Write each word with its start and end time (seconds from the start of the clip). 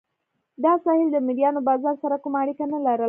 دا 0.63 0.73
ساحل 0.83 1.07
د 1.13 1.17
مریانو 1.27 1.65
بازار 1.69 1.95
سره 2.03 2.15
کومه 2.23 2.37
اړیکه 2.43 2.65
نه 2.73 2.79
لرله. 2.85 2.99